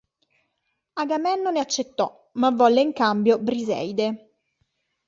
Agamennone 0.95 1.59
accettò, 1.59 2.29
ma 2.31 2.49
volle 2.49 2.81
in 2.81 2.91
cambio 2.91 3.37
Briseide. 3.37 4.33